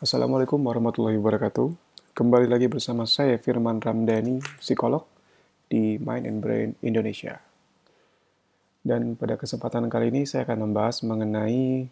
[0.00, 1.76] Assalamualaikum warahmatullahi wabarakatuh.
[2.16, 5.04] Kembali lagi bersama saya Firman Ramdhani, psikolog
[5.68, 7.36] di Mind and Brain Indonesia.
[8.80, 11.84] Dan pada kesempatan kali ini saya akan membahas mengenai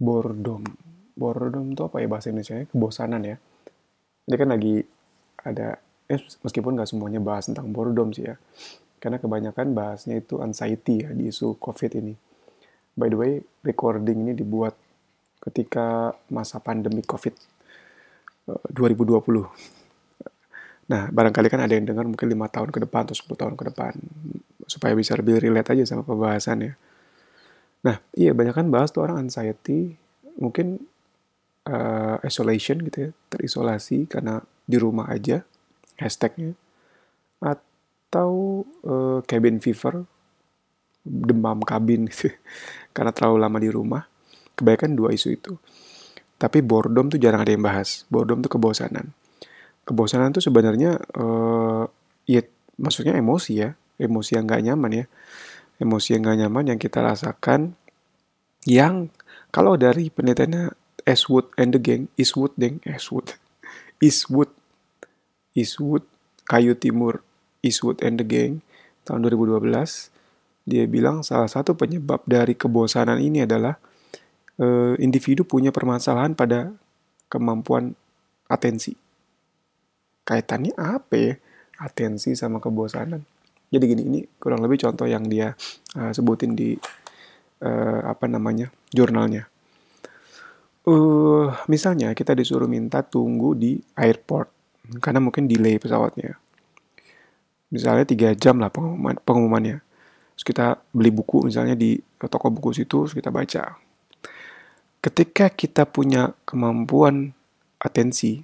[0.00, 0.64] boredom.
[1.12, 2.64] Boredom itu apa ya bahasa Indonesia?
[2.64, 3.36] Kebosanan ya.
[4.32, 4.80] Ini kan lagi
[5.44, 5.76] ada,
[6.08, 8.40] eh, meskipun nggak semuanya bahas tentang boredom sih ya.
[8.96, 12.16] Karena kebanyakan bahasnya itu anxiety ya di isu COVID ini.
[12.96, 14.80] By the way, recording ini dibuat
[15.42, 17.34] ketika masa pandemi COVID
[18.46, 19.72] uh, 2020.
[20.92, 23.64] Nah, barangkali kan ada yang dengar mungkin lima tahun ke depan atau 10 tahun ke
[23.72, 23.92] depan,
[24.68, 26.74] supaya bisa lebih relate aja sama pembahasannya.
[27.82, 29.96] Nah, iya banyak kan bahas tuh orang anxiety,
[30.36, 30.84] mungkin
[31.66, 35.42] uh, isolation gitu ya, terisolasi karena di rumah aja,
[35.96, 36.54] hashtagnya,
[37.40, 40.04] atau uh, cabin fever,
[41.02, 42.30] demam kabin gitu,
[42.94, 44.11] karena terlalu lama di rumah
[44.58, 45.56] Kebanyakan dua isu itu.
[46.36, 48.04] Tapi boredom tuh jarang ada yang bahas.
[48.10, 49.14] Boredom tuh kebosanan.
[49.86, 51.86] Kebosanan tuh sebenarnya uh,
[52.26, 52.42] ya
[52.78, 55.04] maksudnya emosi ya, emosi yang gak nyaman ya.
[55.78, 57.74] Emosi yang gak nyaman yang kita rasakan
[58.66, 59.10] yang
[59.50, 63.34] kalau dari penelitiannya Eastwood and the Gang, Eastwood deng, Eastwood,
[64.06, 64.50] Eastwood,
[65.52, 66.04] Eastwood,
[66.46, 67.26] Kayu Timur,
[67.62, 68.62] Eastwood and the Gang
[69.02, 69.66] tahun 2012,
[70.62, 73.78] dia bilang salah satu penyebab dari kebosanan ini adalah
[74.60, 76.74] uh, individu punya permasalahan pada
[77.32, 77.96] kemampuan
[78.50, 78.92] atensi.
[80.28, 81.34] Kaitannya apa ya?
[81.80, 83.24] Atensi sama kebosanan.
[83.72, 85.56] Jadi gini, ini kurang lebih contoh yang dia
[85.96, 86.76] uh, sebutin di
[87.64, 89.48] uh, apa namanya jurnalnya.
[90.82, 94.50] Uh, misalnya kita disuruh minta tunggu di airport
[95.00, 96.36] karena mungkin delay pesawatnya.
[97.72, 99.80] Misalnya tiga jam lah pengumuman, pengumumannya.
[100.36, 103.80] Terus kita beli buku misalnya di toko buku situ, terus kita baca
[105.02, 107.34] ketika kita punya kemampuan
[107.82, 108.38] atensi,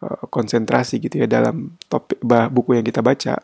[0.00, 3.36] eh, konsentrasi gitu ya dalam topik buku yang kita baca,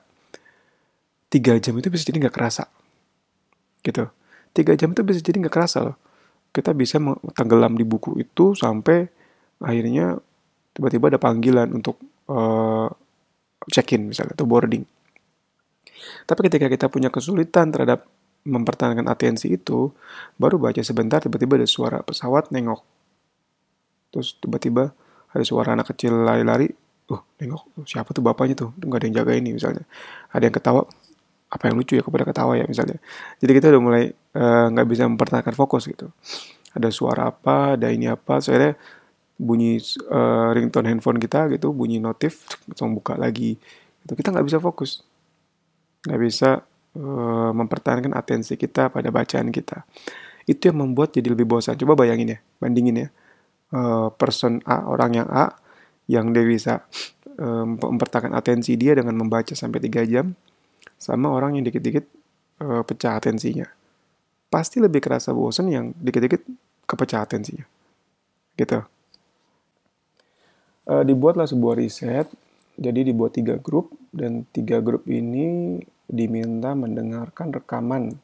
[1.28, 2.64] tiga jam itu bisa jadi nggak kerasa,
[3.84, 4.08] gitu.
[4.50, 5.96] Tiga jam itu bisa jadi nggak kerasa loh.
[6.50, 6.98] Kita bisa
[7.38, 9.06] tenggelam di buku itu sampai
[9.62, 10.18] akhirnya
[10.74, 12.90] tiba-tiba ada panggilan untuk uh,
[13.70, 14.82] check-in misalnya atau boarding.
[16.26, 18.08] Tapi ketika kita punya kesulitan terhadap
[18.44, 19.92] mempertahankan atensi itu,
[20.40, 22.80] baru baca sebentar tiba-tiba ada suara pesawat nengok.
[24.10, 24.96] Terus tiba-tiba
[25.30, 26.72] ada suara anak kecil lari-lari,
[27.12, 28.70] uh nengok, siapa tuh bapaknya tuh?
[28.80, 29.84] Nggak ada yang jaga ini misalnya.
[30.32, 30.82] Ada yang ketawa,
[31.50, 32.96] apa yang lucu ya kepada ketawa ya misalnya.
[33.42, 36.08] Jadi kita udah mulai eh, nggak uh, bisa mempertahankan fokus gitu.
[36.72, 38.78] Ada suara apa, ada ini apa, soalnya
[39.40, 43.58] bunyi uh, ringtone handphone kita gitu, bunyi notif, langsung buka lagi.
[44.06, 45.02] Itu kita nggak bisa fokus,
[46.06, 46.62] nggak bisa
[46.98, 49.86] uh, mempertahankan atensi kita pada bacaan kita.
[50.48, 51.78] Itu yang membuat jadi lebih bosan.
[51.78, 53.08] Coba bayangin ya, bandingin ya.
[53.70, 55.54] Uh, person A, orang yang A,
[56.10, 56.82] yang dia bisa
[57.38, 60.34] uh, mempertahankan atensi dia dengan membaca sampai 3 jam,
[60.98, 62.06] sama orang yang dikit-dikit
[62.60, 63.64] pecah atensinya.
[64.52, 66.44] Pasti lebih kerasa bosan yang dikit-dikit
[66.84, 67.64] kepecah atensinya.
[68.52, 68.84] Gitu.
[70.84, 72.28] Dibuatlah sebuah riset,
[72.76, 78.18] jadi dibuat tiga grup, dan tiga grup ini diminta mendengarkan rekaman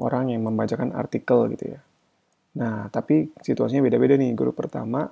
[0.00, 1.80] orang yang membacakan artikel gitu ya.
[2.58, 4.32] Nah, tapi situasinya beda-beda nih.
[4.32, 5.06] Grup pertama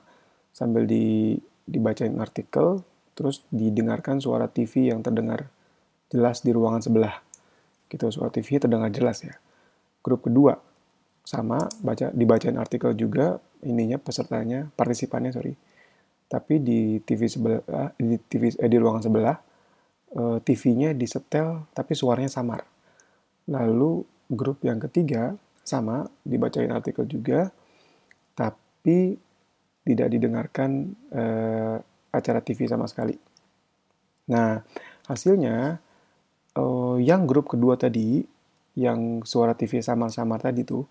[0.50, 1.36] sambil di,
[1.68, 2.80] dibacain artikel,
[3.12, 5.46] terus didengarkan suara TV yang terdengar
[6.08, 7.20] jelas di ruangan sebelah.
[7.86, 9.36] Gitu, suara TV terdengar jelas ya.
[10.00, 10.58] Grup kedua
[11.26, 15.54] sama baca dibacain artikel juga ininya pesertanya, partisipannya sorry.
[16.26, 19.36] Tapi di TV sebelah di TV eh, di ruangan sebelah
[20.14, 22.62] eh, TV-nya disetel tapi suaranya samar.
[23.50, 25.34] Lalu grup yang ketiga
[25.66, 27.50] sama dibacain artikel juga
[28.38, 29.18] tapi
[29.86, 31.78] tidak didengarkan uh,
[32.10, 33.14] acara TV sama sekali.
[34.34, 34.58] Nah,
[35.06, 35.78] hasilnya
[36.58, 38.26] uh, yang grup kedua tadi
[38.74, 40.82] yang suara TV samar-samar tadi tuh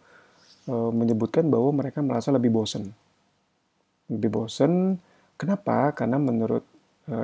[0.71, 2.95] uh, menyebutkan bahwa mereka merasa lebih bosen.
[4.07, 4.95] Lebih bosen.
[5.35, 5.91] Kenapa?
[5.91, 6.63] Karena menurut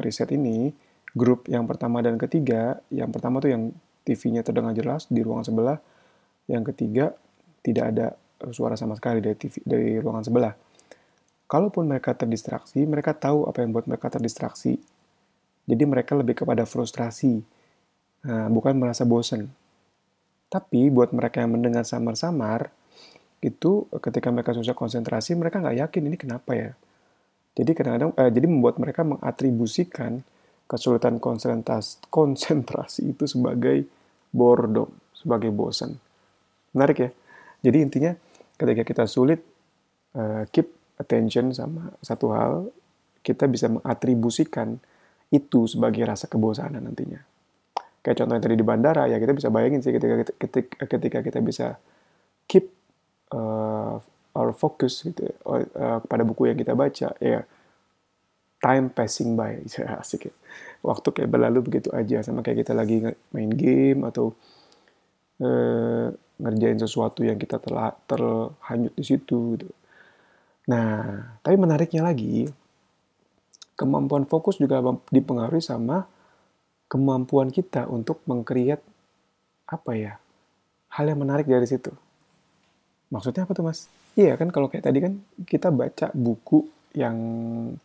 [0.03, 0.69] riset ini
[1.15, 3.63] grup yang pertama dan ketiga, yang pertama tuh yang
[4.07, 5.77] TV-nya terdengar jelas di ruangan sebelah,
[6.49, 7.13] yang ketiga
[7.61, 8.07] tidak ada
[8.49, 10.53] suara sama sekali dari TV dari ruangan sebelah.
[11.45, 14.79] Kalaupun mereka terdistraksi, mereka tahu apa yang buat mereka terdistraksi.
[15.67, 17.43] Jadi mereka lebih kepada frustrasi,
[18.25, 19.51] nah, bukan merasa bosan.
[20.47, 22.71] Tapi buat mereka yang mendengar samar-samar,
[23.43, 26.71] itu ketika mereka susah konsentrasi, mereka nggak yakin ini kenapa ya.
[27.51, 30.23] Jadi kadang-kadang, eh, jadi membuat mereka mengatribusikan
[30.71, 33.83] kesulitan konsentrasi, konsentrasi itu sebagai
[34.31, 35.99] boredom, sebagai bosan.
[36.71, 37.09] Menarik ya.
[37.59, 38.11] Jadi intinya
[38.55, 39.43] ketika kita sulit
[40.15, 42.71] uh, keep attention sama satu hal,
[43.19, 44.79] kita bisa mengatribusikan
[45.27, 47.19] itu sebagai rasa kebosanan nantinya.
[47.99, 51.67] Kayak contohnya tadi di bandara, ya kita bisa bayangin sih ketika ketika, ketika kita bisa
[52.47, 52.71] keep
[53.35, 53.99] uh,
[54.31, 57.43] our focus gitu uh, pada buku yang kita baca, ya
[58.61, 60.33] time passing by, asik ya.
[60.81, 63.01] Waktu kayak berlalu begitu aja, sama kayak kita lagi
[63.33, 64.33] main game atau
[65.41, 66.07] uh,
[66.41, 69.69] ngerjain sesuatu yang kita telah terhanyut di situ gitu.
[70.69, 72.49] Nah, tapi menariknya lagi,
[73.77, 76.05] kemampuan fokus juga dipengaruhi sama
[76.85, 78.83] kemampuan kita untuk mengkreat
[79.65, 80.13] apa ya
[80.91, 81.89] hal yang menarik dari situ.
[83.07, 83.87] Maksudnya apa tuh mas?
[84.19, 85.13] Iya kan kalau kayak tadi kan
[85.47, 87.15] kita baca buku yang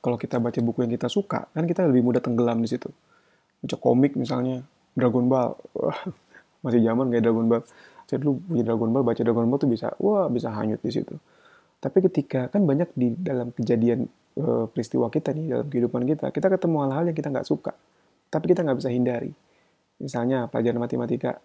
[0.03, 2.91] kalau kita baca buku yang kita suka kan kita lebih mudah tenggelam di situ.
[3.62, 4.67] Baca komik misalnya
[4.99, 6.00] Dragon Ball, wah,
[6.64, 7.62] masih zaman kayak Dragon Ball?
[8.06, 11.14] Saya dulu punya Dragon Ball baca Dragon Ball tuh bisa wah bisa hanyut di situ.
[11.79, 16.47] Tapi ketika kan banyak di dalam kejadian e, peristiwa kita nih dalam kehidupan kita kita
[16.50, 17.76] ketemu hal-hal yang kita nggak suka
[18.32, 19.31] tapi kita nggak bisa hindari.
[20.03, 21.38] Misalnya pelajaran matematika.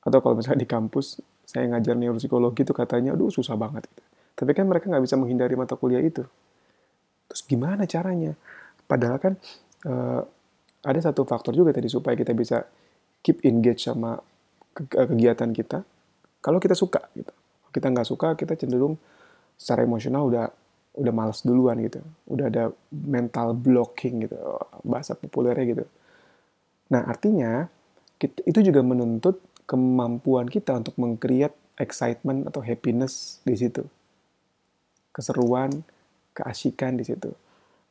[0.00, 3.84] Atau kalau misalnya di kampus saya ngajar neuropsikologi itu katanya aduh susah banget.
[4.32, 6.24] Tapi kan mereka nggak bisa menghindari mata kuliah itu
[7.30, 8.34] terus gimana caranya?
[8.90, 9.34] Padahal kan
[9.86, 9.92] e,
[10.82, 12.66] ada satu faktor juga tadi supaya kita bisa
[13.22, 14.18] keep engage sama
[14.78, 15.78] Eh, kegiatan kita.
[16.40, 17.32] Kalau kita suka gitu.
[17.70, 18.96] Kita nggak suka kita cenderung
[19.58, 20.46] secara emosional udah
[20.96, 22.00] udah malas duluan gitu.
[22.30, 24.36] Udah ada mental blocking gitu
[24.86, 25.84] bahasa populernya gitu.
[26.90, 27.66] Nah artinya
[28.18, 33.86] kita, itu juga menuntut kemampuan kita untuk mengcreate excitement atau happiness di situ.
[35.10, 35.82] Keseruan
[36.34, 37.30] keasikan di situ.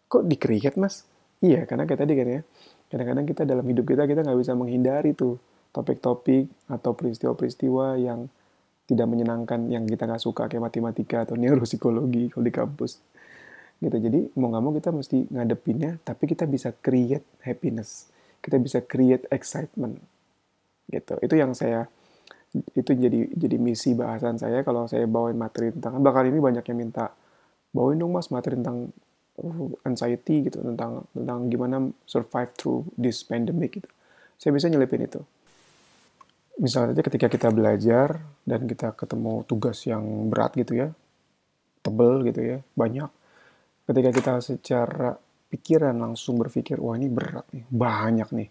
[0.10, 0.36] Kok di
[0.78, 1.06] mas?
[1.40, 2.42] Iya karena kayak tadi kan ya.
[2.90, 5.38] Kadang-kadang kita dalam hidup kita kita nggak bisa menghindari tuh
[5.70, 8.26] topik-topik atau peristiwa-peristiwa yang
[8.90, 12.92] tidak menyenangkan yang kita nggak suka kayak matematika atau neuropsikologi kalau di kampus.
[13.78, 13.98] Gitu.
[14.02, 18.10] Jadi mau nggak mau kita mesti ngadepinnya tapi kita bisa create happiness.
[18.42, 20.02] Kita bisa create excitement.
[20.90, 21.14] Gitu.
[21.22, 21.86] Itu yang saya
[22.50, 26.82] itu jadi jadi misi bahasan saya kalau saya bawain materi tentang bakal ini banyak yang
[26.82, 27.14] minta
[27.76, 28.90] bawain dong mas materi tentang
[29.40, 31.78] uh, anxiety gitu tentang tentang gimana
[32.10, 33.90] survive through this pandemic gitu
[34.40, 35.22] saya bisa nyelipin itu
[36.60, 40.88] misalnya ketika kita belajar dan kita ketemu tugas yang berat gitu ya,
[41.80, 43.10] tebel gitu ya, banyak.
[43.88, 45.16] Ketika kita secara
[45.50, 48.50] pikiran langsung berpikir, wah ini berat nih, banyak nih.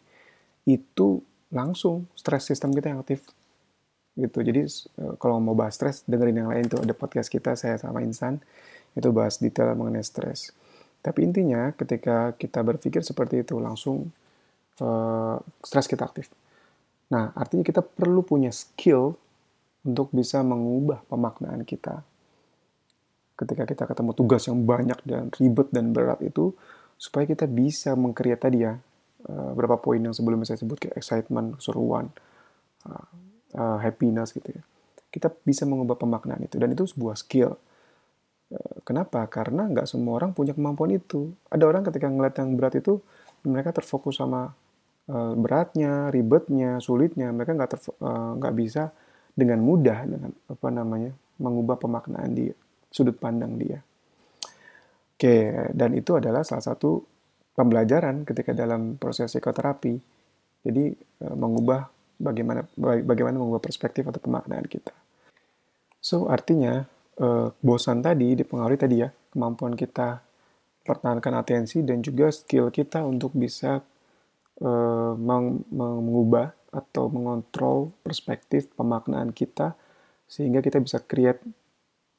[0.66, 1.22] Itu
[1.52, 3.22] langsung stres sistem kita yang aktif.
[4.18, 4.42] Gitu.
[4.42, 8.02] Jadi eh, kalau mau bahas stres, dengerin yang lain tuh ada podcast kita saya sama
[8.02, 8.42] Insan
[8.98, 10.50] itu bahas detail mengenai stres.
[10.98, 14.10] Tapi intinya ketika kita berpikir seperti itu langsung
[14.82, 16.26] uh, stres kita aktif
[17.08, 19.16] Nah, artinya kita perlu punya skill
[19.84, 22.04] untuk bisa mengubah pemaknaan kita.
[23.38, 26.52] Ketika kita ketemu tugas yang banyak dan ribet dan berat itu,
[27.00, 28.76] supaya kita bisa mengkreat tadi ya,
[29.24, 32.12] uh, berapa poin yang sebelumnya saya sebut kayak excitement, keseruan,
[32.84, 33.08] uh,
[33.54, 34.62] uh, happiness gitu ya.
[35.08, 37.56] Kita bisa mengubah pemaknaan itu, dan itu sebuah skill.
[38.84, 39.28] Kenapa?
[39.28, 41.36] Karena nggak semua orang punya kemampuan itu.
[41.52, 42.96] Ada orang ketika ngeliat yang berat itu,
[43.44, 44.56] mereka terfokus sama
[45.08, 47.70] Eh, beratnya, ribetnya, sulitnya, mereka nggak
[48.04, 48.92] uh, nggak bisa
[49.32, 52.52] dengan mudah dengan apa namanya mengubah pemaknaan dia,
[52.92, 53.80] sudut pandang dia.
[55.16, 57.00] Oke, dan itu adalah salah satu
[57.56, 59.96] pembelajaran ketika dalam proses psikoterapi.
[60.68, 60.92] Jadi
[61.24, 64.92] mengubah bagaimana bagaimana mengubah perspektif atau pemaknaan kita.
[66.02, 66.84] So artinya
[67.22, 70.22] uh, bosan tadi dipengaruhi tadi ya kemampuan kita
[70.82, 73.80] pertahankan atensi dan juga skill kita untuk bisa
[74.62, 79.72] uh, meng mengubah atau mengontrol perspektif pemaknaan kita
[80.28, 81.40] sehingga kita bisa create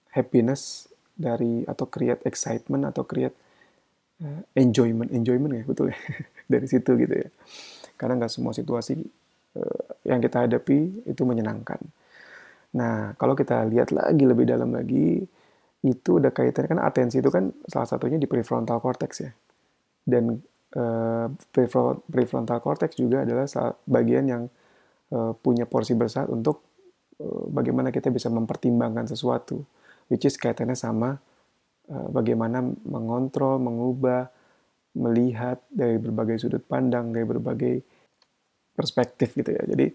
[0.10, 3.36] happiness dari atau create excitement atau create
[4.26, 5.12] uh, enjoyment.
[5.14, 5.64] Enjoyment ya?
[5.68, 5.98] Betul ya?
[6.52, 7.30] Dari situ gitu ya.
[8.00, 8.98] Karena nggak semua situasi
[10.10, 11.78] yang kita hadapi itu menyenangkan.
[12.74, 15.22] Nah kalau kita lihat lagi lebih dalam lagi
[15.86, 19.32] itu udah kaitannya kan atensi itu kan salah satunya di prefrontal cortex ya.
[20.04, 20.42] Dan
[20.76, 21.30] uh,
[22.10, 23.46] prefrontal cortex juga adalah
[23.86, 24.44] bagian yang
[25.14, 26.66] uh, punya porsi besar untuk
[27.22, 29.62] uh, bagaimana kita bisa mempertimbangkan sesuatu,
[30.10, 31.22] which is kaitannya sama
[31.90, 34.30] bagaimana mengontrol, mengubah,
[34.94, 37.82] melihat dari berbagai sudut pandang, dari berbagai
[38.80, 39.64] perspektif gitu ya.
[39.68, 39.92] Jadi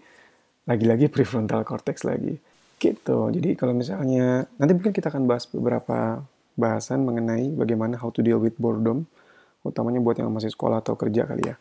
[0.69, 2.37] lagi-lagi prefrontal cortex lagi
[2.77, 3.33] gitu.
[3.33, 6.21] Jadi kalau misalnya nanti mungkin kita akan bahas beberapa
[6.53, 9.09] bahasan mengenai bagaimana how to deal with boredom
[9.65, 11.55] utamanya buat yang masih sekolah atau kerja kali ya.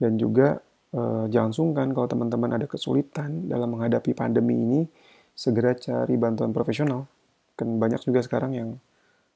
[0.00, 0.56] Dan juga
[0.96, 4.80] eh, jangan sungkan kalau teman-teman ada kesulitan dalam menghadapi pandemi ini,
[5.36, 7.04] segera cari bantuan profesional.
[7.54, 8.70] Kan banyak juga sekarang yang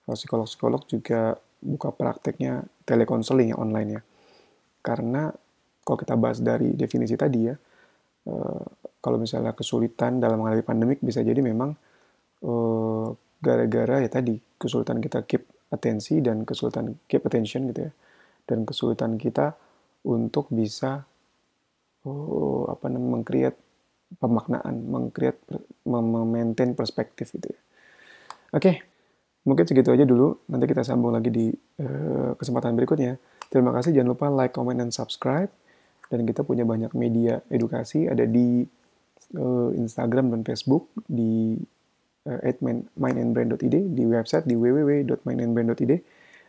[0.09, 4.03] psikolog-psikolog juga buka prakteknya telekonseling ya online ya.
[4.85, 5.33] Karena
[5.85, 8.65] kalau kita bahas dari definisi tadi ya, uh,
[9.05, 11.77] kalau misalnya kesulitan dalam menghadapi pandemik bisa jadi memang
[12.43, 17.93] uh, gara-gara ya tadi kesulitan kita keep atensi dan kesulitan keep attention gitu ya,
[18.49, 19.53] dan kesulitan kita
[20.09, 21.05] untuk bisa
[22.09, 23.59] uh, apa namanya mengcreate
[24.15, 25.43] pemaknaan, mengcreate,
[25.85, 27.61] memaintain perspektif gitu ya.
[28.55, 28.87] Oke.
[29.45, 30.41] Mungkin segitu aja dulu.
[30.49, 31.53] Nanti kita sambung lagi di
[32.39, 33.19] kesempatan berikutnya.
[33.53, 33.93] Terima kasih.
[33.93, 35.51] Jangan lupa like, comment, dan subscribe.
[36.15, 38.07] Dan kita punya banyak media edukasi.
[38.07, 38.63] Ada di
[39.35, 40.95] uh, Instagram dan Facebook.
[41.11, 41.59] Di
[42.31, 42.41] uh,
[42.95, 43.77] mindandbrand.id.
[43.99, 45.93] Di website di www.mindandbrand.id.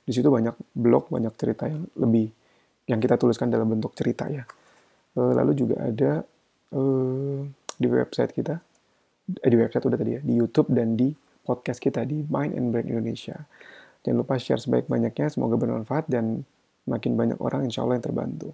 [0.05, 2.29] Di situ banyak blog, banyak cerita yang lebih
[2.85, 4.45] yang kita tuliskan dalam bentuk cerita ya.
[5.17, 6.21] Uh, lalu juga ada
[6.75, 7.41] uh,
[7.75, 8.61] di website kita,
[9.41, 11.11] eh, di website udah tadi ya, di YouTube dan di
[11.45, 13.45] podcast kita di Mind and Brain Indonesia.
[14.05, 16.45] Jangan lupa share sebaik-banyaknya, semoga bermanfaat dan
[16.85, 18.53] makin banyak orang insya Allah yang terbantu.